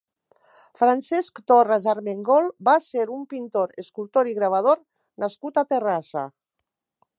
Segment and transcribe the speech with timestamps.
[0.79, 4.83] Francesc Torras Armengol va ser un pintor, escultor i gravador
[5.25, 6.25] nascut a Terrassa.